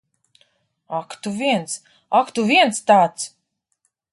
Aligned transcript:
Ak 0.99 1.09
tu 1.21 1.29
viens. 1.41 1.71
Ak, 2.21 2.27
tu 2.35 2.41
viens 2.53 2.81
tāds! 2.89 3.29